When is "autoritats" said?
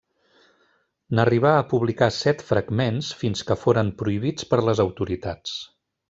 4.89-5.59